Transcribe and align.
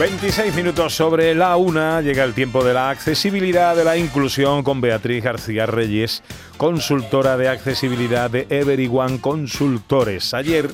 26 0.00 0.54
minutos 0.54 0.94
sobre 0.94 1.34
la 1.34 1.58
una, 1.58 2.00
llega 2.00 2.24
el 2.24 2.32
tiempo 2.32 2.64
de 2.64 2.72
la 2.72 2.88
accesibilidad, 2.88 3.76
de 3.76 3.84
la 3.84 3.98
inclusión 3.98 4.62
con 4.62 4.80
Beatriz 4.80 5.22
García 5.22 5.66
Reyes, 5.66 6.22
consultora 6.56 7.36
de 7.36 7.50
accesibilidad 7.50 8.30
de 8.30 8.46
Everyone 8.48 9.20
Consultores. 9.20 10.32
Ayer, 10.32 10.70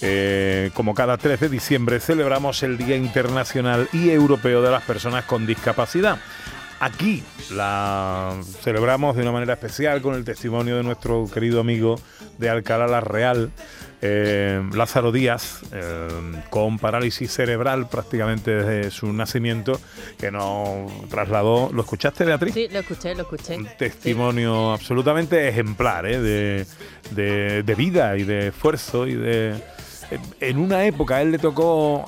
eh, 0.00 0.72
como 0.74 0.94
cada 0.94 1.16
13 1.16 1.44
de 1.44 1.48
diciembre, 1.48 2.00
celebramos 2.00 2.64
el 2.64 2.76
Día 2.76 2.96
Internacional 2.96 3.88
y 3.92 4.10
Europeo 4.10 4.60
de 4.62 4.72
las 4.72 4.82
Personas 4.82 5.26
con 5.26 5.46
Discapacidad. 5.46 6.18
Aquí 6.80 7.22
la 7.52 8.34
celebramos 8.62 9.14
de 9.14 9.22
una 9.22 9.30
manera 9.30 9.52
especial 9.52 10.02
con 10.02 10.16
el 10.16 10.24
testimonio 10.24 10.76
de 10.76 10.82
nuestro 10.82 11.30
querido 11.32 11.60
amigo 11.60 12.00
de 12.38 12.50
Alcalá 12.50 12.88
la 12.88 13.00
Real, 13.00 13.52
eh, 14.08 14.62
Lázaro 14.72 15.10
Díaz, 15.10 15.62
eh, 15.72 16.08
con 16.50 16.78
parálisis 16.78 17.32
cerebral 17.32 17.88
prácticamente 17.88 18.50
desde 18.50 18.90
su 18.90 19.12
nacimiento, 19.12 19.80
que 20.18 20.30
nos 20.30 20.90
trasladó. 21.08 21.70
¿Lo 21.72 21.82
escuchaste, 21.82 22.24
Beatriz? 22.24 22.54
Sí, 22.54 22.68
lo 22.70 22.80
escuché, 22.80 23.14
lo 23.14 23.22
escuché. 23.22 23.56
Un 23.56 23.68
testimonio 23.76 24.72
absolutamente 24.72 25.48
ejemplar 25.48 26.06
¿eh? 26.06 26.20
de, 26.20 27.62
de 27.62 27.74
vida 27.74 28.16
y 28.16 28.24
de 28.24 28.48
esfuerzo 28.48 29.06
y 29.06 29.14
de 29.14 29.54
en 30.40 30.58
una 30.58 30.84
época, 30.84 31.16
a 31.16 31.22
él 31.22 31.32
le 31.32 31.38
tocó 31.38 32.04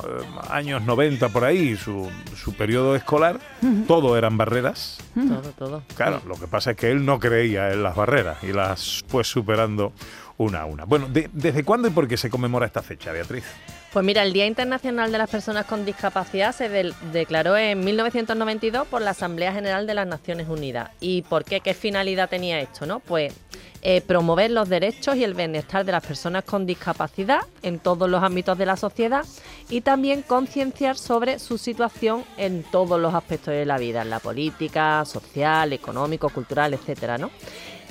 años 0.48 0.82
90 0.82 1.28
por 1.30 1.44
ahí, 1.44 1.76
su, 1.76 2.08
su 2.36 2.54
periodo 2.54 2.94
escolar, 2.94 3.40
todo 3.86 4.16
eran 4.16 4.36
barreras. 4.36 4.98
Todo, 5.14 5.52
todo. 5.58 5.82
Claro, 5.96 6.22
lo 6.26 6.36
que 6.36 6.46
pasa 6.46 6.72
es 6.72 6.76
que 6.76 6.90
él 6.90 7.04
no 7.04 7.18
creía 7.18 7.72
en 7.72 7.82
las 7.82 7.96
barreras 7.96 8.42
y 8.44 8.52
las 8.52 9.02
fue 9.08 9.24
superando 9.24 9.92
una 10.38 10.62
a 10.62 10.64
una. 10.64 10.84
Bueno, 10.84 11.08
¿desde 11.10 11.64
cuándo 11.64 11.88
y 11.88 11.90
por 11.90 12.08
qué 12.08 12.16
se 12.16 12.30
conmemora 12.30 12.66
esta 12.66 12.82
fecha, 12.82 13.12
Beatriz? 13.12 13.44
Pues 13.92 14.04
mira, 14.04 14.22
el 14.22 14.32
Día 14.32 14.46
Internacional 14.46 15.10
de 15.10 15.18
las 15.18 15.30
Personas 15.30 15.66
con 15.66 15.84
Discapacidad 15.84 16.54
se 16.54 16.68
declaró 17.12 17.56
en 17.56 17.80
1992 17.80 18.86
por 18.86 19.02
la 19.02 19.10
Asamblea 19.10 19.52
General 19.52 19.86
de 19.86 19.94
las 19.94 20.06
Naciones 20.06 20.48
Unidas. 20.48 20.90
¿Y 21.00 21.22
por 21.22 21.44
qué? 21.44 21.60
¿Qué 21.60 21.74
finalidad 21.74 22.28
tenía 22.28 22.60
esto? 22.60 22.86
No? 22.86 23.00
Pues 23.00 23.34
eh, 23.80 24.00
promover 24.00 24.50
los 24.50 24.68
derechos 24.68 25.16
y 25.16 25.24
el 25.24 25.34
bienestar 25.34 25.84
de 25.84 25.92
las 25.92 26.04
personas 26.04 26.44
con 26.44 26.66
discapacidad 26.66 27.40
en 27.62 27.78
todos 27.78 28.10
los 28.10 28.22
ámbitos 28.22 28.58
de 28.58 28.66
la 28.66 28.76
sociedad 28.76 29.24
y 29.70 29.80
también 29.80 30.22
concienciar 30.22 30.98
sobre 30.98 31.38
su 31.38 31.58
situación 31.58 32.24
en 32.36 32.64
todos 32.64 33.00
los 33.00 33.14
aspectos 33.14 33.54
de 33.54 33.64
la 33.64 33.78
vida, 33.78 34.02
en 34.02 34.10
la 34.10 34.18
política, 34.18 35.04
social, 35.04 35.72
económico, 35.72 36.28
cultural, 36.28 36.74
etcétera, 36.74 37.18
¿no? 37.18 37.30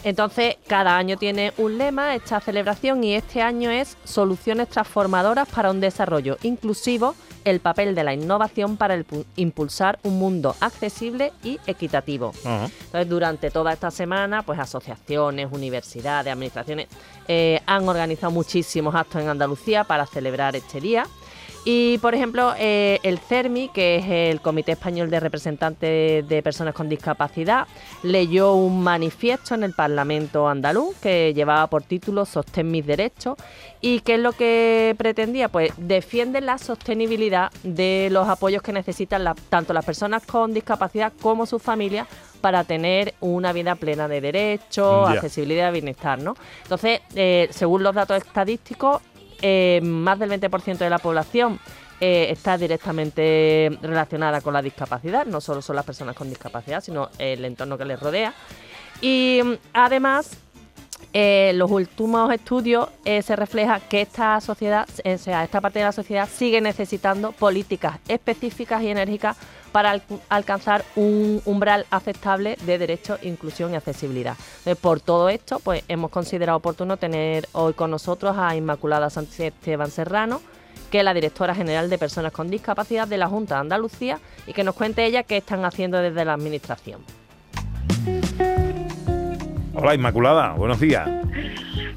Entonces, 0.07 0.55
cada 0.67 0.95
año 0.95 1.17
tiene 1.17 1.51
un 1.57 1.77
lema 1.77 2.15
esta 2.15 2.39
celebración 2.39 3.03
y 3.03 3.15
este 3.15 3.41
año 3.41 3.69
es 3.69 3.97
Soluciones 4.05 4.69
transformadoras 4.69 5.49
para 5.49 5.69
un 5.69 5.81
desarrollo 5.81 6.37
inclusivo, 6.43 7.13
el 7.43 7.59
papel 7.59 7.93
de 7.93 8.05
la 8.05 8.13
innovación 8.13 8.77
para 8.77 9.03
impulsar 9.35 9.99
un 10.03 10.17
mundo 10.17 10.55
accesible 10.61 11.33
y 11.43 11.59
equitativo. 11.67 12.31
Entonces, 12.45 13.09
durante 13.09 13.51
toda 13.51 13.73
esta 13.73 13.91
semana, 13.91 14.43
pues 14.43 14.57
asociaciones, 14.59 15.49
universidades, 15.51 16.31
administraciones 16.31 16.87
eh, 17.27 17.59
han 17.65 17.89
organizado 17.89 18.31
muchísimos 18.31 18.95
actos 18.95 19.21
en 19.21 19.27
Andalucía 19.27 19.83
para 19.83 20.05
celebrar 20.05 20.55
este 20.55 20.79
día. 20.79 21.05
Y, 21.69 21.97
por 21.97 22.15
ejemplo, 22.15 22.53
eh, 22.57 22.97
el 23.03 23.19
CERMI, 23.19 23.67
que 23.67 23.97
es 23.97 24.05
el 24.07 24.39
Comité 24.39 24.71
Español 24.71 25.09
de 25.09 25.19
Representantes 25.19 26.25
de 26.25 26.41
Personas 26.41 26.73
con 26.73 26.87
Discapacidad, 26.87 27.67
leyó 28.03 28.53
un 28.53 28.81
manifiesto 28.81 29.53
en 29.53 29.63
el 29.63 29.73
Parlamento 29.73 30.47
andaluz 30.47 30.95
que 31.01 31.33
llevaba 31.33 31.67
por 31.67 31.83
título 31.83 32.23
Sostén 32.23 32.71
mis 32.71 32.85
derechos. 32.85 33.35
¿Y 33.81 33.99
qué 33.99 34.13
es 34.13 34.21
lo 34.21 34.31
que 34.31 34.95
pretendía? 34.97 35.49
Pues 35.49 35.73
defiende 35.75 36.39
la 36.39 36.57
sostenibilidad 36.57 37.51
de 37.63 38.07
los 38.13 38.29
apoyos 38.29 38.61
que 38.61 38.71
necesitan 38.71 39.25
tanto 39.49 39.73
las 39.73 39.83
personas 39.83 40.25
con 40.25 40.53
discapacidad 40.53 41.11
como 41.21 41.45
sus 41.45 41.61
familias 41.61 42.07
para 42.39 42.63
tener 42.63 43.13
una 43.19 43.51
vida 43.51 43.75
plena 43.75 44.07
de 44.07 44.21
derechos, 44.21 45.09
accesibilidad 45.09 45.67
y 45.71 45.73
bienestar, 45.73 46.17
¿no? 46.17 46.37
Entonces, 46.63 47.01
eh, 47.13 47.49
según 47.51 47.83
los 47.83 47.93
datos 47.93 48.15
estadísticos, 48.23 49.01
eh, 49.41 49.79
más 49.83 50.19
del 50.19 50.31
20% 50.31 50.77
de 50.77 50.89
la 50.89 50.99
población 50.99 51.59
eh, 51.99 52.27
está 52.29 52.57
directamente 52.57 53.77
relacionada 53.81 54.41
con 54.41 54.53
la 54.53 54.61
discapacidad, 54.61 55.25
no 55.25 55.41
solo 55.41 55.61
son 55.61 55.75
las 55.75 55.85
personas 55.85 56.15
con 56.15 56.29
discapacidad, 56.29 56.83
sino 56.83 57.09
el 57.17 57.43
entorno 57.45 57.77
que 57.77 57.85
les 57.85 57.99
rodea. 57.99 58.33
Y 59.01 59.41
mm, 59.43 59.53
además, 59.73 60.37
eh, 61.13 61.51
los 61.55 61.71
últimos 61.71 62.31
estudios 62.31 62.89
se 63.03 63.35
refleja 63.35 63.79
que 63.79 64.01
esta 64.01 64.39
sociedad, 64.41 64.87
o 65.03 65.17
sea, 65.17 65.43
esta 65.43 65.61
parte 65.61 65.79
de 65.79 65.85
la 65.85 65.91
sociedad 65.91 66.27
sigue 66.27 66.61
necesitando 66.61 67.31
políticas 67.31 67.99
específicas 68.07 68.83
y 68.83 68.89
enérgicas 68.89 69.37
para 69.71 70.01
alcanzar 70.29 70.83
un 70.95 71.41
umbral 71.45 71.85
aceptable 71.91 72.57
de 72.65 72.77
derecho, 72.77 73.17
inclusión 73.21 73.73
y 73.73 73.75
accesibilidad. 73.75 74.35
por 74.81 75.01
todo 75.01 75.29
esto, 75.29 75.59
pues 75.59 75.83
hemos 75.87 76.09
considerado 76.11 76.57
oportuno 76.57 76.97
tener 76.97 77.47
hoy 77.51 77.73
con 77.73 77.91
nosotros 77.91 78.35
a 78.37 78.55
Inmaculada 78.55 79.09
Sánchez 79.09 79.53
Esteban 79.53 79.91
Serrano, 79.91 80.41
que 80.89 80.99
es 80.99 81.03
la 81.03 81.13
directora 81.13 81.53
general 81.53 81.89
de 81.89 81.97
Personas 81.97 82.31
con 82.31 82.49
Discapacidad 82.49 83.07
de 83.07 83.17
la 83.17 83.27
Junta 83.27 83.55
de 83.55 83.61
Andalucía, 83.61 84.19
y 84.45 84.53
que 84.53 84.63
nos 84.63 84.75
cuente 84.75 85.05
ella 85.05 85.23
qué 85.23 85.37
están 85.37 85.65
haciendo 85.65 85.97
desde 85.99 86.25
la 86.25 86.33
Administración. 86.33 87.01
Hola 89.79 89.93
Inmaculada, 89.93 90.53
buenos 90.53 90.79
días. 90.79 91.07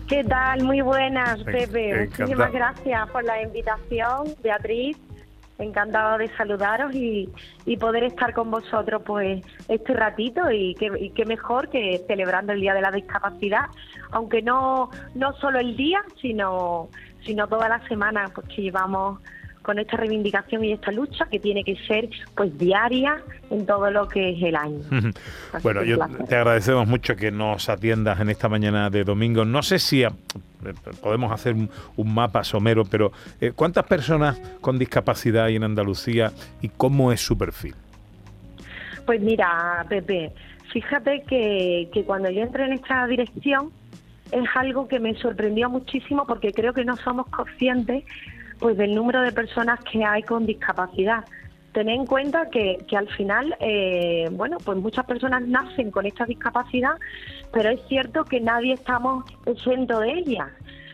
¿Qué 0.07 0.23
tal? 0.25 0.65
Muy 0.65 0.83
buenas, 0.83 1.43
Pepe. 1.45 2.11
Muchísimas 2.11 2.53
gracias 2.53 3.09
por 3.09 3.25
la 3.25 3.43
invitación, 3.43 4.35
Beatriz 4.43 4.99
encantado 5.59 6.19
de 6.19 6.29
saludaros 6.37 6.95
y, 6.95 7.29
poder 7.79 8.05
estar 8.05 8.35
con 8.35 8.51
vosotros 8.51 9.03
pues 9.07 9.43
este 9.69 9.95
ratito 9.95 10.51
y 10.51 10.75
qué, 10.75 11.25
mejor 11.25 11.69
que 11.69 12.03
celebrando 12.07 12.53
el 12.53 12.61
Día 12.61 12.75
de 12.75 12.83
la 12.83 12.91
Discapacidad, 12.91 13.67
aunque 14.11 14.43
no, 14.43 14.91
no 15.15 15.33
solo 15.35 15.59
el 15.59 15.77
día, 15.77 16.03
sino, 16.21 16.89
sino 17.25 17.47
toda 17.47 17.69
la 17.69 17.87
semana 17.89 18.31
pues, 18.35 18.47
que 18.49 18.63
llevamos 18.63 19.21
con 19.63 19.79
esta 19.79 19.97
reivindicación 19.97 20.65
y 20.65 20.73
esta 20.73 20.91
lucha 20.91 21.27
que 21.31 21.39
tiene 21.39 21.63
que 21.65 21.77
ser 21.87 22.09
pues 22.35 22.57
diaria 22.59 23.23
en 23.51 23.67
todo 23.67 23.91
lo 23.91 24.09
que 24.09 24.31
es 24.31 24.43
el 24.43 24.57
año. 24.57 24.81
bueno, 25.63 25.85
yo 25.85 25.99
te 26.29 26.37
agradecemos 26.37 26.87
mucho 26.87 27.17
que 27.17 27.31
nos 27.31 27.69
atiendas 27.69 28.21
en 28.21 28.31
esta 28.31 28.49
mañana 28.49 28.91
de 28.91 29.05
domingo. 29.05 29.45
No 29.45 29.63
sé 29.63 29.79
si 29.79 30.03
eh, 30.03 30.09
podemos 31.03 31.31
hacer 31.33 31.55
un, 31.55 32.15
mapa 32.15 32.43
somero, 32.43 32.85
pero 32.85 33.13
eh, 33.41 33.53
¿cuántas 33.55 33.85
personas 33.85 34.41
con 34.61 34.79
discapacidad 34.79 35.45
hay 35.45 35.57
en 35.57 35.65
Andalucía 35.65 36.33
y 36.61 36.69
cómo 36.69 37.13
es 37.13 37.21
su 37.21 37.37
perfil? 37.37 37.75
Pues 39.07 39.21
mira, 39.21 39.85
Pepe, 39.89 40.33
fíjate 40.73 41.23
que, 41.27 41.89
que 41.93 42.05
cuando 42.05 42.31
yo 42.31 42.43
entré 42.43 42.65
en 42.65 42.73
esta 42.73 43.07
dirección 43.07 43.71
es 44.33 44.49
algo 44.55 44.89
que 44.89 45.01
me 45.01 45.15
sorprendió 45.15 45.69
muchísimo 45.69 46.27
porque 46.27 46.53
creo 46.53 46.73
que 46.73 46.85
no 46.85 46.97
somos 46.97 47.27
conscientes 47.29 48.05
pues 48.61 48.77
del 48.77 48.95
número 48.95 49.23
de 49.23 49.33
personas 49.33 49.81
que 49.81 50.05
hay 50.05 50.23
con 50.23 50.47
discapacidad. 50.47 51.25
Tened 51.73 51.95
en 51.95 52.07
cuenta 52.07 52.51
que, 52.51 52.79
que 52.89 52.97
al 52.97 53.09
final, 53.09 53.57
eh, 53.61 54.29
bueno, 54.33 54.59
pues 54.65 54.77
muchas 54.79 55.07
personas 55.07 55.43
nacen 55.43 55.91
con 55.91 56.05
esta 56.05 56.27
discapacidad, 56.27 56.95
pero 57.53 57.71
es 57.71 57.81
cierto 57.89 58.25
que 58.25 58.41
nadie 58.41 58.75
estamos 58.75 59.25
exento 59.47 60.01
de 60.01 60.13
ella. 60.13 60.51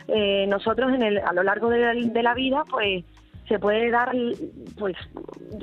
Eh, 0.07 0.45
nosotros 0.47 0.93
en 0.93 1.03
el, 1.03 1.17
a 1.17 1.33
lo 1.33 1.43
largo 1.43 1.69
de 1.69 2.09
de 2.09 2.23
la 2.23 2.33
vida, 2.33 2.63
pues 2.69 3.03
se 3.47 3.59
puede 3.59 3.89
dar, 3.89 4.11
pues, 4.77 4.95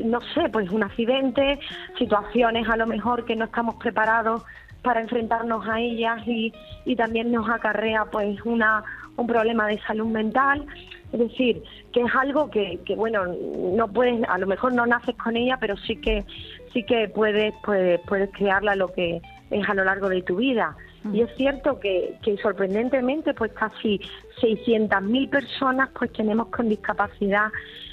no 0.03 0.21
sé, 0.35 0.49
pues 0.51 0.71
un 0.71 0.83
accidente, 0.83 1.59
situaciones 1.99 2.69
a 2.69 2.77
lo 2.77 2.87
mejor 2.87 3.25
que 3.25 3.37
no 3.37 3.45
estamos 3.45 3.77
preparados 3.77 4.43
para 4.85 5.01
enfrentarnos 5.01 5.67
a 5.67 5.81
ellas 5.81 6.23
y, 6.27 6.53
y 6.85 6.95
también 6.95 7.33
nos 7.33 7.49
acarrea 7.49 8.05
pues 8.05 8.41
una, 8.45 8.85
un 9.17 9.27
problema 9.27 9.67
de 9.67 9.81
salud 9.81 10.07
mental. 10.07 10.65
Es 11.13 11.19
decir, 11.19 11.63
que 11.93 12.03
es 12.03 12.15
algo 12.15 12.51
que, 12.51 12.79
que, 12.85 12.95
bueno, 12.95 13.25
no 13.27 13.89
puedes, 13.89 14.23
a 14.29 14.39
lo 14.39 14.47
mejor 14.47 14.75
no 14.75 14.87
naces 14.87 15.17
con 15.17 15.37
ella, 15.37 15.57
pero 15.61 15.77
sí 15.79 15.97
que 15.97 16.25
sí 16.73 16.85
que 16.85 17.09
puedes, 17.09 17.55
puedes, 17.65 18.01
puedes 18.01 18.31
crearla 18.33 18.77
lo 18.77 18.93
que 18.93 19.23
es 19.51 19.69
a 19.69 19.75
lo 19.75 19.85
largo 19.85 20.09
de 20.09 20.23
tu 20.23 20.37
vida. 20.37 20.77
Y 21.13 21.21
es 21.21 21.31
cierto 21.37 21.79
que, 21.81 22.15
que 22.23 22.37
sorprendentemente, 22.39 23.35
pues 23.35 23.53
casi 23.53 24.01
600.000 24.41 25.29
personas 25.29 25.91
pues 25.93 26.11
tenemos 26.13 26.49
con 26.49 26.69
discapacidad 26.69 27.49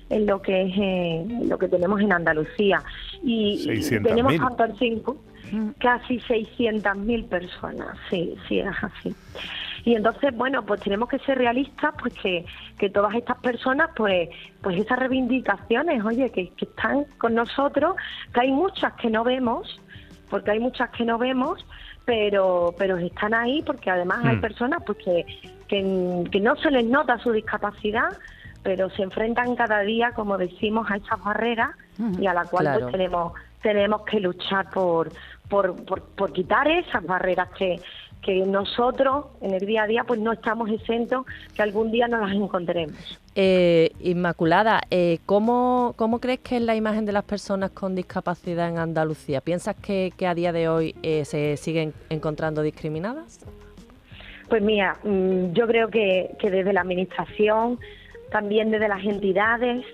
en 0.09 0.25
lo 0.25 0.41
que 0.41 0.61
es 0.63 0.73
eh, 0.77 1.25
lo 1.45 1.57
que 1.57 1.67
tenemos 1.67 1.99
en 2.01 2.13
Andalucía. 2.13 2.81
Y 3.23 3.81
tenemos 4.01 4.35
tanto 4.37 4.63
el 4.63 4.77
5, 4.77 5.17
casi 5.79 6.19
600.000 6.19 7.27
personas, 7.27 7.97
sí, 8.09 8.35
sí, 8.47 8.59
es 8.59 8.67
así. 8.83 9.15
Y 9.83 9.95
entonces, 9.95 10.35
bueno, 10.35 10.63
pues 10.63 10.81
tenemos 10.81 11.09
que 11.09 11.17
ser 11.19 11.37
realistas, 11.39 11.93
pues 11.99 12.13
que, 12.21 12.45
que 12.77 12.89
todas 12.89 13.15
estas 13.15 13.37
personas, 13.39 13.89
pues, 13.95 14.29
pues 14.61 14.79
esas 14.79 14.99
reivindicaciones, 14.99 16.03
oye, 16.05 16.29
que, 16.31 16.49
que 16.49 16.65
están 16.65 17.05
con 17.17 17.33
nosotros, 17.33 17.95
que 18.33 18.41
hay 18.41 18.51
muchas 18.51 18.93
que 18.93 19.09
no 19.09 19.23
vemos, 19.23 19.81
porque 20.29 20.51
hay 20.51 20.59
muchas 20.59 20.89
que 20.91 21.03
no 21.03 21.17
vemos, 21.17 21.65
pero, 22.05 22.73
pero 22.77 22.97
están 22.97 23.33
ahí 23.33 23.61
porque 23.63 23.89
además 23.89 24.19
hay 24.23 24.37
Mm. 24.37 24.41
personas 24.41 24.83
pues 24.85 24.97
que, 24.99 25.25
que, 25.67 26.23
que 26.31 26.39
no 26.39 26.55
se 26.57 26.71
les 26.71 26.85
nota 26.85 27.17
su 27.19 27.31
discapacidad, 27.31 28.09
pero 28.63 28.89
se 28.91 29.01
enfrentan 29.03 29.55
cada 29.55 29.79
día, 29.81 30.11
como 30.13 30.37
decimos, 30.37 30.89
a 30.91 30.97
esas 30.97 31.23
barreras 31.23 31.71
y 32.19 32.27
a 32.27 32.33
la 32.33 32.45
cual 32.45 32.65
Claro. 32.65 32.79
pues 32.81 32.91
tenemos 32.91 33.33
tenemos 33.61 34.01
que 34.05 34.19
luchar 34.19 34.71
por, 34.71 35.11
por, 35.51 35.75
por, 35.83 36.01
por 36.01 36.31
quitar 36.31 36.65
esas 36.69 37.05
barreras 37.05 37.49
que, 37.57 37.81
que 38.21 38.45
nosotros 38.45 39.25
en 39.41 39.53
el 39.53 39.65
día 39.65 39.83
a 39.83 39.87
día 39.87 40.03
pues 40.05 40.19
no 40.19 40.31
estamos 40.31 40.69
exentos 40.69 41.25
que 41.53 41.61
algún 41.61 41.91
día 41.91 42.07
nos 42.07 42.21
las 42.21 42.31
encontremos. 42.31 43.19
Eh, 43.35 43.91
Inmaculada, 43.99 44.81
eh, 44.89 45.19
¿cómo, 45.25 45.93
¿cómo 45.97 46.19
crees 46.19 46.39
que 46.39 46.55
es 46.55 46.61
la 46.61 46.75
imagen 46.75 47.05
de 47.05 47.11
las 47.11 47.25
personas 47.25 47.71
con 47.71 47.95
discapacidad 47.95 48.69
en 48.69 48.77
Andalucía? 48.77 49.41
¿Piensas 49.41 49.75
que, 49.75 50.13
que 50.17 50.25
a 50.25 50.33
día 50.33 50.53
de 50.53 50.69
hoy 50.69 50.95
eh, 51.03 51.25
se 51.25 51.57
siguen 51.57 51.93
encontrando 52.09 52.61
discriminadas? 52.61 53.45
Pues 54.47 54.61
mira, 54.61 54.97
mm, 55.03 55.51
yo 55.51 55.67
creo 55.67 55.89
que, 55.89 56.31
que 56.39 56.49
desde 56.49 56.71
la 56.71 56.81
Administración, 56.81 57.77
también 58.31 58.71
desde 58.71 58.87
las 58.87 59.03
entidades, 59.03 59.85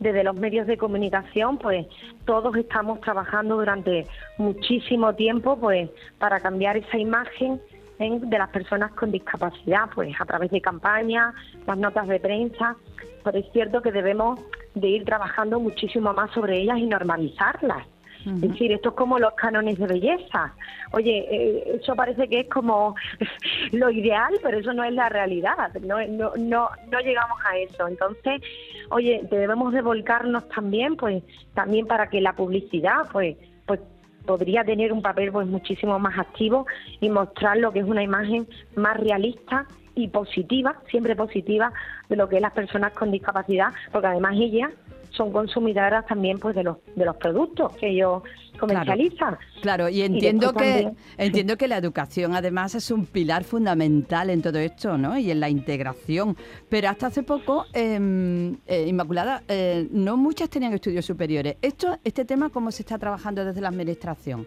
desde 0.00 0.24
los 0.24 0.34
medios 0.34 0.66
de 0.66 0.78
comunicación, 0.78 1.58
pues 1.58 1.86
todos 2.24 2.56
estamos 2.56 3.00
trabajando 3.00 3.56
durante 3.56 4.06
muchísimo 4.38 5.14
tiempo 5.14 5.56
pues 5.60 5.90
para 6.18 6.40
cambiar 6.40 6.78
esa 6.78 6.98
imagen 6.98 7.60
¿eh? 7.98 8.18
de 8.20 8.38
las 8.38 8.48
personas 8.48 8.92
con 8.92 9.12
discapacidad, 9.12 9.90
pues 9.94 10.18
a 10.18 10.24
través 10.24 10.50
de 10.50 10.60
campañas, 10.60 11.34
las 11.66 11.78
notas 11.78 12.08
de 12.08 12.18
prensa, 12.18 12.76
pero 13.22 13.38
es 13.38 13.46
cierto 13.52 13.82
que 13.82 13.92
debemos 13.92 14.40
de 14.74 14.88
ir 14.88 15.04
trabajando 15.04 15.60
muchísimo 15.60 16.12
más 16.14 16.30
sobre 16.32 16.62
ellas 16.62 16.78
y 16.78 16.86
normalizarlas. 16.86 17.86
Es 18.26 18.40
decir, 18.40 18.72
esto 18.72 18.90
es 18.90 18.94
como 18.94 19.18
los 19.18 19.32
cánones 19.34 19.78
de 19.78 19.86
belleza. 19.86 20.54
Oye, 20.92 21.26
eh, 21.30 21.78
eso 21.80 21.94
parece 21.94 22.28
que 22.28 22.40
es 22.40 22.48
como 22.48 22.94
lo 23.72 23.90
ideal, 23.90 24.34
pero 24.42 24.58
eso 24.58 24.72
no 24.72 24.84
es 24.84 24.92
la 24.92 25.08
realidad. 25.08 25.72
No, 25.82 25.96
no, 26.06 26.32
no, 26.36 26.68
no 26.90 27.00
llegamos 27.00 27.38
a 27.48 27.56
eso. 27.56 27.88
Entonces, 27.88 28.42
oye, 28.90 29.26
debemos 29.30 29.72
de 29.72 29.82
volcarnos 29.82 30.48
también, 30.48 30.96
pues, 30.96 31.22
también 31.54 31.86
para 31.86 32.08
que 32.08 32.20
la 32.20 32.34
publicidad, 32.34 33.08
pues, 33.10 33.36
pues 33.66 33.80
podría 34.26 34.64
tener 34.64 34.92
un 34.92 35.02
papel 35.02 35.32
pues 35.32 35.46
muchísimo 35.46 35.98
más 35.98 36.18
activo 36.18 36.66
y 37.00 37.08
mostrar 37.08 37.56
lo 37.56 37.72
que 37.72 37.80
es 37.80 37.86
una 37.86 38.02
imagen 38.02 38.46
más 38.76 38.96
realista 38.98 39.66
y 39.94 40.08
positiva, 40.08 40.76
siempre 40.88 41.16
positiva, 41.16 41.72
de 42.08 42.16
lo 42.16 42.28
que 42.28 42.36
es 42.36 42.42
las 42.42 42.52
personas 42.52 42.92
con 42.92 43.10
discapacidad, 43.10 43.72
porque 43.92 44.08
además 44.08 44.34
ellas 44.36 44.70
son 45.10 45.32
consumidoras 45.32 46.06
también 46.06 46.38
pues 46.38 46.54
de 46.54 46.62
los 46.64 46.78
de 46.96 47.04
los 47.04 47.16
productos 47.16 47.72
que 47.76 47.88
ellos 47.90 48.22
comercializan. 48.58 49.36
Claro, 49.62 49.88
y 49.88 49.98
Y 49.98 50.02
entiendo 50.02 50.52
que 50.52 50.58
también- 50.58 50.96
entiendo 51.18 51.56
que 51.56 51.66
la 51.68 51.76
educación 51.78 52.34
además 52.34 52.74
es 52.74 52.90
un 52.90 53.06
pilar 53.06 53.44
fundamental 53.44 54.28
en 54.30 54.42
todo 54.42 54.58
esto, 54.58 54.98
¿no? 54.98 55.16
Y 55.18 55.30
en 55.30 55.40
la 55.40 55.48
integración. 55.48 56.36
Pero 56.68 56.88
hasta 56.88 57.06
hace 57.08 57.22
poco, 57.22 57.64
eh, 57.72 58.54
eh, 58.66 58.86
Inmaculada, 58.88 59.42
eh, 59.48 59.88
no 59.90 60.16
muchas 60.16 60.50
tenían 60.50 60.72
estudios 60.74 61.04
superiores. 61.06 61.56
Esto, 61.62 61.96
este 62.04 62.24
tema, 62.24 62.50
¿cómo 62.50 62.70
se 62.70 62.82
está 62.82 62.98
trabajando 62.98 63.44
desde 63.44 63.60
la 63.60 63.68
administración? 63.68 64.46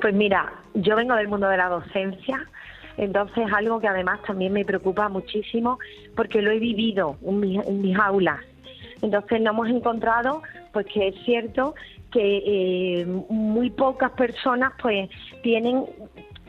Pues 0.00 0.14
mira, 0.14 0.52
yo 0.74 0.96
vengo 0.96 1.14
del 1.14 1.28
mundo 1.28 1.48
de 1.48 1.56
la 1.58 1.68
docencia, 1.68 2.48
entonces 2.96 3.44
algo 3.54 3.80
que 3.80 3.88
además 3.88 4.20
también 4.26 4.52
me 4.52 4.64
preocupa 4.64 5.08
muchísimo 5.08 5.78
porque 6.16 6.40
lo 6.40 6.50
he 6.50 6.58
vivido 6.58 7.16
en 7.22 7.40
mis, 7.40 7.66
en 7.66 7.82
mis 7.82 7.98
aulas. 7.98 8.38
Entonces 9.02 9.40
nos 9.40 9.54
hemos 9.54 9.68
encontrado 9.68 10.42
pues 10.72 10.86
que 10.86 11.08
es 11.08 11.14
cierto 11.24 11.74
que 12.12 12.42
eh, 13.02 13.06
muy 13.28 13.70
pocas 13.70 14.10
personas 14.12 14.72
pues 14.80 15.08
tienen 15.42 15.84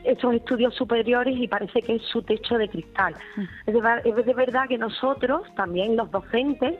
esos 0.04 0.34
estudios 0.34 0.74
superiores 0.74 1.36
y 1.38 1.46
parece 1.46 1.80
que 1.82 1.94
es 1.96 2.02
su 2.02 2.22
techo 2.22 2.58
de 2.58 2.68
cristal. 2.68 3.14
Es 3.66 3.72
de, 3.74 3.80
ver- 3.80 4.02
es 4.04 4.26
de 4.26 4.34
verdad 4.34 4.66
que 4.68 4.76
nosotros, 4.76 5.42
también 5.54 5.96
los 5.96 6.10
docentes, 6.10 6.74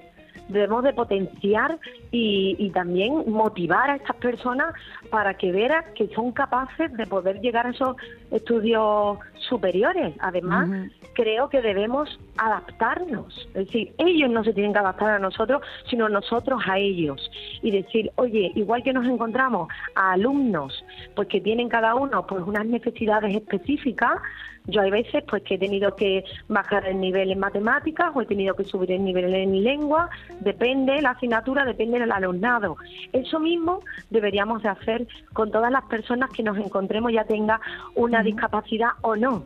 debemos 0.49 0.84
de 0.84 0.93
potenciar 0.93 1.79
y, 2.11 2.56
y 2.58 2.70
también 2.70 3.25
motivar 3.31 3.90
a 3.90 3.96
estas 3.96 4.17
personas 4.17 4.75
para 5.11 5.34
que 5.34 5.50
vean 5.50 5.62
que 5.94 6.08
son 6.14 6.32
capaces 6.32 6.93
de 6.96 7.06
poder 7.06 7.40
llegar 7.40 7.67
a 7.67 7.70
esos 7.70 7.96
estudios 8.31 9.19
superiores. 9.49 10.14
Además, 10.20 10.69
creo 11.14 11.49
que 11.49 11.61
debemos 11.61 12.19
adaptarnos. 12.37 13.49
Es 13.55 13.67
decir, 13.67 13.94
ellos 13.99 14.31
no 14.31 14.44
se 14.44 14.52
tienen 14.52 14.73
que 14.73 14.79
adaptar 14.79 15.11
a 15.11 15.19
nosotros, 15.19 15.62
sino 15.88 16.08
nosotros 16.08 16.62
a 16.67 16.78
ellos. 16.78 17.31
Y 17.62 17.70
decir, 17.70 18.11
oye, 18.17 18.52
igual 18.55 18.82
que 18.82 18.93
nos 18.93 19.06
encontramos 19.06 19.69
a 19.94 20.12
alumnos, 20.12 20.85
pues 21.14 21.28
que 21.28 21.40
tienen 21.40 21.69
cada 21.69 21.94
uno 21.94 22.26
pues 22.26 22.43
unas 22.44 22.67
necesidades 22.67 23.35
específicas, 23.35 24.20
yo 24.67 24.81
hay 24.81 24.91
veces 24.91 25.25
pues 25.29 25.43
que 25.43 25.55
he 25.55 25.59
tenido 25.59 25.97
que 25.97 26.25
bajar 26.49 26.87
el 26.87 27.00
nivel 27.00 27.31
en 27.32 27.38
matemáticas 27.38 28.12
o 28.14 28.23
he 28.23 28.26
tenido 28.26 28.55
que 28.55 28.64
subir 28.64 28.93
el 28.93 29.05
nivel 29.05 29.35
en 29.35 29.62
lengua, 29.62 30.09
depende 30.41 31.00
la 31.03 31.11
asignatura, 31.11 31.64
depende 31.64 31.99
del 31.99 32.12
alumnado. 32.12 32.76
Eso 33.12 33.41
mismo 33.41 33.81
deberíamos 34.11 34.62
de 34.62 34.69
hacer 34.69 35.06
con 35.32 35.50
todas 35.50 35.73
las 35.73 35.85
personas 35.85 36.31
que 36.31 36.43
nos 36.43 36.59
encontremos, 36.59 37.12
ya 37.12 37.25
tenga 37.25 37.61
una 37.94 38.23
discapacidad 38.23 38.91
o 39.03 39.17
no. 39.17 39.44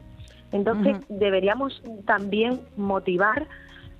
Entonces 0.52 0.98
deberíamos 1.08 1.82
también 2.04 2.60
motivar 2.76 3.46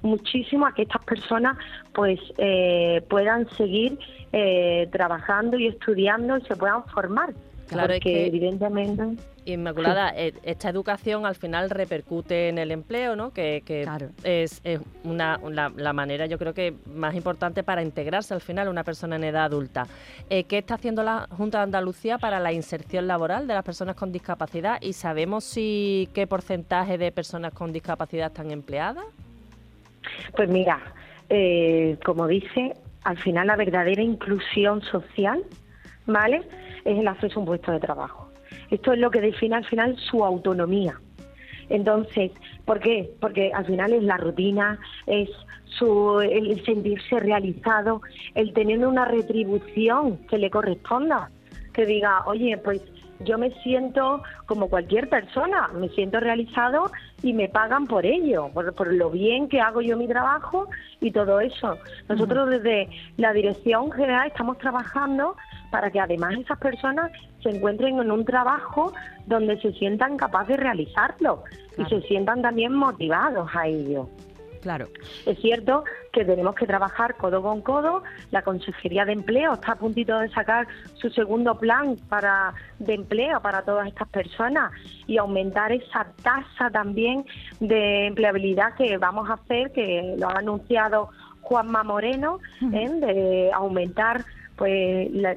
muchísimo 0.03 0.67
a 0.67 0.73
que 0.73 0.83
estas 0.83 1.05
personas 1.05 1.57
pues 1.93 2.21
eh, 2.39 3.03
puedan 3.09 3.49
seguir 3.51 3.99
eh, 4.33 4.89
trabajando 4.93 5.59
y 5.59 5.67
estudiando 5.67 6.37
y 6.37 6.43
se 6.43 6.57
puedan 6.57 6.85
formar. 6.85 7.35
Claro, 7.69 7.95
es 7.95 8.01
que- 8.01 8.27
evidentemente 8.27 9.03
Inmaculada, 9.45 10.13
eh, 10.17 10.35
esta 10.43 10.69
educación 10.71 11.25
al 11.25 11.37
final 11.37 11.71
repercute 11.71 12.49
en 12.49 12.59
el 12.59 12.73
empleo, 12.73 13.15
¿no? 13.15 13.31
Que, 13.33 13.63
que 13.65 13.83
Claro. 13.83 14.09
es, 14.25 14.61
es 14.65 14.81
una, 15.05 15.39
la, 15.51 15.73
la 15.77 15.93
manera, 15.93 16.27
yo 16.27 16.37
creo 16.37 16.53
que 16.53 16.75
más 16.93 17.15
importante 17.15 17.63
para 17.63 17.81
integrarse 17.83 18.35
al 18.35 18.41
final 18.41 18.69
una 18.69 18.83
persona 18.83 19.15
en 19.15 19.23
edad 19.23 19.45
adulta. 19.45 19.87
Eh, 20.31 20.45
¿Qué 20.45 20.59
está 20.59 20.75
haciendo 20.75 21.05
la 21.05 21.29
Junta 21.37 21.59
de 21.59 21.65
Andalucía 21.65 22.19
para 22.19 22.41
la 22.41 22.53
inserción 22.53 23.07
laboral 23.07 23.47
de 23.47 23.55
las 23.55 23.63
personas 23.65 23.95
con 23.95 24.11
discapacidad? 24.11 24.79
¿Y 24.83 24.95
sabemos 24.95 25.45
si 25.45 26.09
qué 26.13 26.27
porcentaje 26.27 26.99
de 26.99 27.13
personas 27.13 27.53
con 27.55 27.73
discapacidad 27.73 28.27
están 28.29 28.51
empleadas? 28.51 29.05
Pues 30.37 30.49
mira, 30.49 30.81
eh, 31.29 31.99
como 32.05 32.27
dice, 32.27 32.75
al 33.05 33.19
final 33.19 33.47
la 33.47 33.55
verdadera 33.57 34.03
inclusión 34.03 34.83
social, 34.83 35.43
¿vale? 36.07 36.43
Es 36.85 36.99
el 36.99 37.09
acceso 37.09 37.39
a 37.39 37.41
un 37.41 37.47
puesto 37.47 37.73
de 37.73 37.81
trabajo. 37.81 38.31
Esto 38.71 38.93
es 38.93 38.99
lo 38.99 39.11
que 39.11 39.21
define 39.21 39.57
al 39.57 39.65
final 39.65 39.97
su 39.97 40.25
autonomía. 40.25 41.01
Entonces, 41.69 42.33
¿por 42.65 42.81
qué? 42.81 43.11
Porque 43.21 43.53
al 43.53 43.67
final 43.67 43.93
es 43.93 44.03
la 44.03 44.17
rutina, 44.17 44.79
es 45.07 45.29
su, 45.65 46.21
el 46.21 46.65
sentirse 46.65 47.19
realizado, 47.19 48.03
el 48.35 48.53
tener 48.53 48.87
una 48.87 49.05
retribución 49.05 50.19
que 50.29 50.39
le 50.39 50.51
corresponda, 50.51 51.31
que 51.73 51.87
diga, 51.87 52.23
oye, 52.27 52.57
pues 52.59 52.81
yo 53.21 53.39
me 53.39 53.51
siento 53.63 54.23
como 54.47 54.69
cualquier 54.69 55.09
persona, 55.09 55.69
me 55.69 55.89
siento 55.91 56.21
realizado 56.21 56.91
y 57.23 57.33
me 57.33 57.49
pagan 57.49 57.87
por 57.87 58.05
ello, 58.05 58.51
por, 58.53 58.75
por 58.75 58.93
lo 58.93 59.11
bien 59.11 59.49
que 59.49 59.61
hago 59.61 59.81
yo 59.81 59.97
mi 59.97 60.07
trabajo 60.07 60.69
y 61.01 61.11
todo 61.11 61.41
eso. 61.41 61.79
Nosotros 62.09 62.51
desde 62.51 62.89
la 63.17 63.33
Dirección 63.33 63.91
General 63.91 64.29
estamos 64.29 64.59
trabajando 64.59 65.37
para 65.77 65.91
que 65.91 66.01
además 66.01 66.33
esas 66.39 66.59
personas 66.59 67.13
se 67.43 67.51
encuentren 67.51 68.01
en 68.01 68.11
un 68.11 68.25
trabajo 68.25 68.95
donde 69.27 69.61
se 69.61 69.73
sientan 69.73 70.17
capaces 70.17 70.57
de 70.57 70.63
realizarlo 70.63 71.45
Claro. 71.75 71.77
y 71.77 71.85
se 72.01 72.09
sientan 72.09 72.41
también 72.41 72.73
motivados 72.73 73.51
a 73.55 73.67
ello. 73.67 74.09
Claro. 74.63 74.87
Es 75.27 75.39
cierto 75.41 75.85
que 76.15 76.25
tenemos 76.25 76.55
que 76.55 76.67
trabajar 76.67 77.17
codo 77.17 77.43
con 77.43 77.61
codo. 77.61 78.03
La 78.31 78.41
Consejería 78.41 79.05
de 79.05 79.13
Empleo 79.13 79.53
está 79.53 79.73
a 79.73 79.77
puntito 79.77 80.19
de 80.19 80.31
sacar 80.31 80.67
su 80.95 81.11
segundo 81.11 81.59
plan 81.59 81.97
para 82.09 82.55
de 82.79 82.95
empleo 82.95 83.39
para 83.43 83.61
todas 83.61 83.87
estas 83.87 84.09
personas 84.09 84.73
y 85.07 85.19
aumentar 85.19 85.73
esa 85.73 86.07
tasa 86.23 86.71
también 86.73 87.27
de 87.61 88.07
empleabilidad 88.07 88.73
que 88.77 88.97
vamos 88.97 89.29
a 89.29 89.35
hacer, 89.35 89.73
que 89.73 90.15
lo 90.19 90.27
ha 90.31 90.39
anunciado 90.39 91.11
Juanma 91.43 91.85
Moreno, 91.85 92.41
¿eh? 92.73 92.89
de 92.89 93.51
aumentar 93.53 94.25
pues 94.57 95.11
la- 95.13 95.37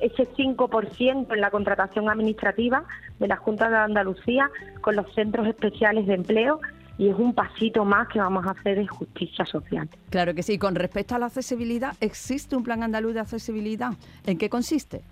ese 0.00 0.26
5% 0.36 1.34
en 1.34 1.40
la 1.40 1.50
contratación 1.50 2.08
administrativa 2.10 2.84
de 3.20 3.28
la 3.28 3.36
Junta 3.36 3.68
de 3.70 3.76
Andalucía 3.76 4.50
con 4.80 4.96
los 4.96 5.12
centros 5.14 5.46
especiales 5.46 6.06
de 6.06 6.14
empleo 6.14 6.60
y 6.98 7.08
es 7.08 7.16
un 7.16 7.34
pasito 7.34 7.84
más 7.84 8.08
que 8.08 8.18
vamos 8.18 8.44
a 8.46 8.50
hacer 8.50 8.78
de 8.78 8.86
justicia 8.86 9.46
social. 9.46 9.88
Claro 10.10 10.34
que 10.34 10.42
sí. 10.42 10.58
Con 10.58 10.74
respecto 10.74 11.14
a 11.14 11.18
la 11.18 11.26
accesibilidad, 11.26 11.94
¿existe 12.00 12.56
un 12.56 12.64
plan 12.64 12.82
andaluz 12.82 13.14
de 13.14 13.20
accesibilidad? 13.20 13.92
¿En 14.26 14.38
qué 14.38 14.48
consiste? 14.50 15.02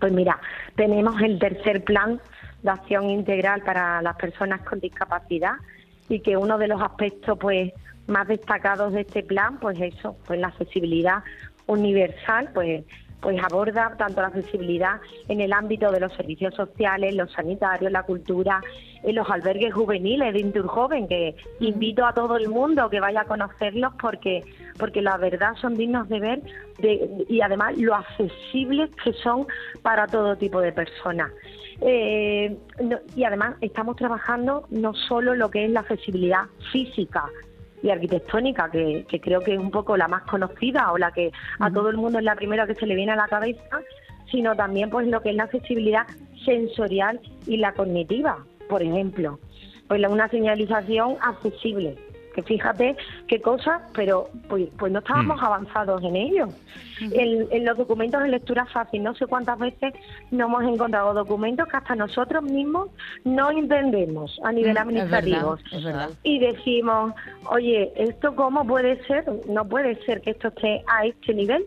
Pues 0.00 0.12
mira, 0.12 0.38
tenemos 0.74 1.20
el 1.22 1.38
tercer 1.38 1.82
plan 1.84 2.20
de 2.62 2.70
acción 2.70 3.08
integral 3.08 3.62
para 3.62 4.02
las 4.02 4.16
personas 4.16 4.60
con 4.62 4.80
discapacidad 4.80 5.54
y 6.08 6.20
que 6.20 6.36
uno 6.36 6.58
de 6.58 6.68
los 6.68 6.82
aspectos 6.82 7.38
pues 7.38 7.72
más 8.08 8.28
destacados 8.28 8.92
de 8.92 9.00
este 9.02 9.22
plan 9.22 9.58
pues 9.58 9.80
eso 9.80 10.16
pues 10.26 10.38
la 10.38 10.48
accesibilidad 10.48 11.22
universal 11.66 12.50
pues 12.54 12.84
pues 13.20 13.42
aborda 13.42 13.94
tanto 13.98 14.20
la 14.20 14.28
accesibilidad 14.28 15.00
en 15.28 15.40
el 15.40 15.52
ámbito 15.52 15.90
de 15.90 16.00
los 16.00 16.12
servicios 16.12 16.54
sociales, 16.54 17.14
los 17.14 17.32
sanitarios, 17.32 17.90
la 17.90 18.02
cultura, 18.02 18.60
en 19.02 19.14
los 19.14 19.28
albergues 19.30 19.72
juveniles 19.74 20.32
de 20.32 20.40
Inturjoven, 20.40 21.08
que 21.08 21.34
invito 21.60 22.04
a 22.04 22.12
todo 22.12 22.36
el 22.36 22.48
mundo 22.48 22.88
que 22.90 23.00
vaya 23.00 23.22
a 23.22 23.24
conocerlos 23.24 23.94
porque, 24.00 24.44
porque 24.78 25.02
la 25.02 25.16
verdad 25.16 25.54
son 25.60 25.74
dignos 25.74 26.08
de 26.08 26.20
ver 26.20 26.42
y 27.28 27.40
además 27.40 27.76
lo 27.78 27.94
accesibles 27.94 28.90
que 29.02 29.12
son 29.14 29.46
para 29.82 30.06
todo 30.06 30.36
tipo 30.36 30.60
de 30.60 30.72
personas. 30.72 31.32
Eh, 31.80 32.56
y 33.14 33.24
además 33.24 33.56
estamos 33.60 33.96
trabajando 33.96 34.66
no 34.70 34.94
solo 34.94 35.34
lo 35.34 35.50
que 35.50 35.64
es 35.64 35.70
la 35.70 35.80
accesibilidad 35.80 36.46
física, 36.72 37.24
y 37.82 37.90
arquitectónica, 37.90 38.70
que, 38.70 39.04
creo 39.22 39.40
que 39.40 39.54
es 39.54 39.58
un 39.58 39.70
poco 39.70 39.96
la 39.96 40.08
más 40.08 40.22
conocida 40.22 40.92
o 40.92 40.98
la 40.98 41.12
que 41.12 41.30
a 41.58 41.70
todo 41.70 41.90
el 41.90 41.96
mundo 41.96 42.18
es 42.18 42.24
la 42.24 42.34
primera 42.34 42.66
que 42.66 42.74
se 42.74 42.86
le 42.86 42.94
viene 42.94 43.12
a 43.12 43.16
la 43.16 43.28
cabeza, 43.28 43.80
sino 44.30 44.54
también 44.54 44.90
pues 44.90 45.06
lo 45.06 45.20
que 45.20 45.30
es 45.30 45.36
la 45.36 45.44
accesibilidad 45.44 46.06
sensorial 46.44 47.20
y 47.46 47.56
la 47.56 47.72
cognitiva, 47.72 48.38
por 48.68 48.82
ejemplo. 48.82 49.38
Pues 49.88 50.02
una 50.08 50.28
señalización 50.28 51.16
accesible 51.20 51.96
que 52.36 52.42
fíjate 52.42 52.96
qué 53.26 53.40
cosas, 53.40 53.80
pero 53.94 54.28
pues, 54.48 54.68
pues 54.78 54.92
no 54.92 54.98
estábamos 54.98 55.40
mm. 55.40 55.44
avanzados 55.44 56.04
en 56.04 56.16
ello. 56.16 56.48
en, 57.00 57.64
los 57.64 57.78
documentos 57.78 58.22
de 58.22 58.28
lectura 58.28 58.66
fácil, 58.66 59.02
no 59.02 59.14
sé 59.14 59.26
cuántas 59.26 59.58
veces 59.58 59.94
no 60.30 60.44
hemos 60.46 60.62
encontrado 60.64 61.14
documentos 61.14 61.66
que 61.66 61.76
hasta 61.78 61.94
nosotros 61.94 62.42
mismos 62.42 62.90
no 63.24 63.50
entendemos 63.50 64.38
a 64.44 64.52
nivel 64.52 64.74
mm, 64.74 64.78
administrativo. 64.78 65.58
Y 66.22 66.38
decimos, 66.38 67.14
oye, 67.50 67.90
¿esto 67.96 68.36
cómo 68.36 68.66
puede 68.66 69.02
ser? 69.06 69.24
No 69.48 69.66
puede 69.66 69.96
ser 70.04 70.20
que 70.20 70.30
esto 70.30 70.48
esté 70.48 70.84
a 70.86 71.06
este 71.06 71.32
nivel. 71.32 71.66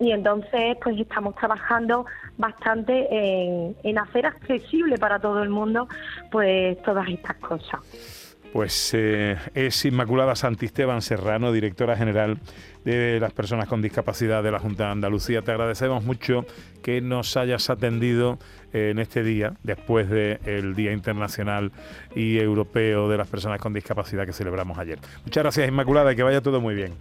Y 0.00 0.10
entonces, 0.10 0.76
pues 0.82 0.98
estamos 0.98 1.36
trabajando 1.36 2.06
bastante 2.36 3.06
en, 3.10 3.76
en 3.84 3.98
hacer 3.98 4.26
accesible 4.26 4.98
para 4.98 5.20
todo 5.20 5.44
el 5.44 5.48
mundo, 5.48 5.86
pues 6.32 6.80
todas 6.82 7.08
estas 7.08 7.36
cosas. 7.36 8.17
Pues 8.52 8.92
eh, 8.94 9.36
es 9.54 9.84
Inmaculada 9.84 10.34
Santisteban 10.34 11.02
Serrano, 11.02 11.52
directora 11.52 11.96
general 11.96 12.38
de 12.84 13.20
las 13.20 13.32
personas 13.32 13.68
con 13.68 13.82
discapacidad 13.82 14.42
de 14.42 14.50
la 14.50 14.58
Junta 14.58 14.86
de 14.86 14.92
Andalucía. 14.92 15.42
Te 15.42 15.50
agradecemos 15.50 16.02
mucho 16.04 16.46
que 16.82 17.02
nos 17.02 17.36
hayas 17.36 17.68
atendido 17.68 18.38
eh, 18.72 18.90
en 18.90 18.98
este 18.98 19.22
día, 19.22 19.52
después 19.62 20.08
del 20.08 20.74
Día 20.74 20.92
Internacional 20.92 21.72
y 22.14 22.38
Europeo 22.38 23.08
de 23.08 23.18
las 23.18 23.28
Personas 23.28 23.60
con 23.60 23.74
Discapacidad 23.74 24.24
que 24.24 24.32
celebramos 24.32 24.78
ayer. 24.78 24.98
Muchas 25.24 25.42
gracias 25.42 25.68
Inmaculada 25.68 26.12
y 26.12 26.16
que 26.16 26.22
vaya 26.22 26.40
todo 26.40 26.60
muy 26.60 26.74
bien. 26.74 26.94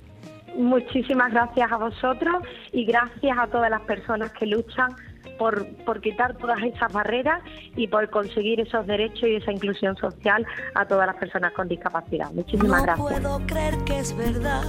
Muchísimas 0.58 1.32
gracias 1.32 1.72
a 1.72 1.78
vosotros 1.78 2.44
y 2.74 2.84
gracias 2.84 3.38
a 3.38 3.48
todas 3.48 3.70
las 3.70 3.82
personas 3.82 4.32
que 4.32 4.48
luchan 4.48 4.90
por, 5.38 5.68
por 5.86 6.02
quitar 6.02 6.36
todas 6.38 6.62
esas 6.64 6.92
barreras 6.92 7.42
y 7.76 7.88
por 7.88 8.10
conseguir 8.10 8.60
esos 8.60 8.86
derechos 8.88 9.24
y 9.24 9.36
esa 9.36 9.52
inclusión 9.52 9.96
social 9.98 10.46
a 10.76 10.86
todas 10.86 11.08
las 11.08 11.16
personas 11.16 11.54
con 11.54 11.68
discapacidad. 11.68 12.32
Muchísimas 12.32 12.84
gracias. 12.84 13.22
No 13.22 13.22
puedo 13.22 13.48
creer 13.48 13.78
que 13.86 14.00
es 14.00 14.16
verdad, 14.16 14.64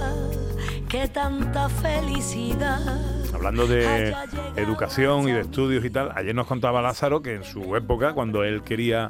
que 0.89 1.07
tanta 1.07 1.69
felicidad. 1.69 2.79
Hablando 3.33 3.67
de 3.67 4.13
educación 4.55 5.29
y 5.29 5.31
de 5.31 5.41
estudios 5.41 5.85
y 5.85 5.89
tal, 5.89 6.11
ayer 6.15 6.33
nos 6.33 6.47
contaba 6.47 6.81
Lázaro 6.81 7.21
que 7.21 7.35
en 7.35 7.43
su 7.43 7.75
época, 7.75 8.13
cuando 8.13 8.43
él 8.43 8.63
quería 8.63 9.09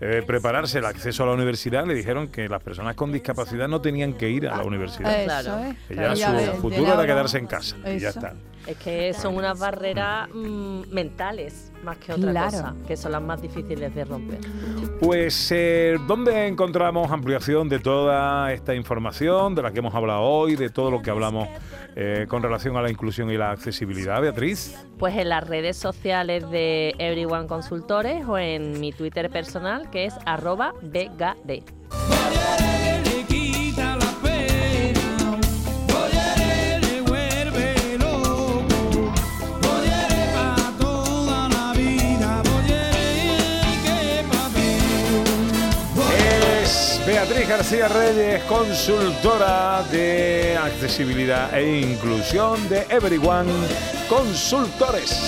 eh, 0.00 0.22
prepararse 0.26 0.78
el 0.78 0.86
acceso 0.86 1.24
a 1.24 1.26
la 1.26 1.32
universidad, 1.32 1.84
le 1.84 1.94
dijeron 1.94 2.28
que 2.28 2.48
las 2.48 2.62
personas 2.62 2.94
con 2.94 3.12
discapacidad 3.12 3.68
no 3.68 3.80
tenían 3.80 4.14
que 4.14 4.30
ir 4.30 4.48
a 4.48 4.56
la 4.56 4.62
universidad. 4.62 5.24
Claro. 5.24 5.74
Que 5.88 5.96
ya 5.96 6.14
su 6.14 6.60
futuro 6.60 6.94
era 6.94 7.04
quedarse 7.04 7.38
en 7.38 7.46
casa 7.46 7.76
y 7.84 7.98
ya 7.98 8.10
está. 8.10 8.34
Es 8.68 8.76
que 8.76 9.14
son 9.14 9.34
unas 9.34 9.58
barreras 9.58 10.28
mm, 10.28 10.92
mentales 10.92 11.72
más 11.82 11.96
que 11.96 12.12
otra 12.12 12.44
cosa, 12.44 12.74
que 12.86 12.98
son 12.98 13.12
las 13.12 13.22
más 13.22 13.40
difíciles 13.40 13.94
de 13.94 14.04
romper. 14.04 14.40
Pues, 15.00 15.50
eh, 15.52 15.96
¿dónde 16.06 16.46
encontramos 16.46 17.10
ampliación 17.10 17.70
de 17.70 17.78
toda 17.78 18.52
esta 18.52 18.74
información, 18.74 19.54
de 19.54 19.62
la 19.62 19.72
que 19.72 19.78
hemos 19.78 19.94
hablado 19.94 20.20
hoy, 20.20 20.54
de 20.54 20.68
todo 20.68 20.90
lo 20.90 21.00
que 21.00 21.08
hablamos 21.08 21.48
eh, 21.96 22.26
con 22.28 22.42
relación 22.42 22.76
a 22.76 22.82
la 22.82 22.90
inclusión 22.90 23.30
y 23.30 23.38
la 23.38 23.52
accesibilidad, 23.52 24.20
Beatriz? 24.20 24.76
Pues 24.98 25.16
en 25.16 25.30
las 25.30 25.48
redes 25.48 25.78
sociales 25.78 26.50
de 26.50 26.94
Everyone 26.98 27.46
Consultores 27.46 28.26
o 28.26 28.36
en 28.36 28.80
mi 28.80 28.92
Twitter 28.92 29.30
personal, 29.30 29.88
que 29.90 30.04
es 30.04 30.14
arroba 30.26 30.74
BGD. 30.82 31.62
Beatriz 47.20 47.48
García 47.48 47.88
Reyes, 47.88 48.44
consultora 48.44 49.82
de 49.90 50.56
accesibilidad 50.56 51.52
e 51.52 51.80
inclusión 51.80 52.68
de 52.68 52.86
Everyone 52.90 53.50
Consultores. 54.08 55.18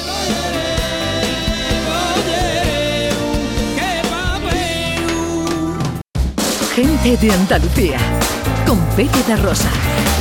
Gente 6.77 7.17
de 7.17 7.33
Andalucía, 7.33 7.99
con 8.65 8.79
Pepe 8.95 9.25
de 9.27 9.35
Rosa. 9.35 10.20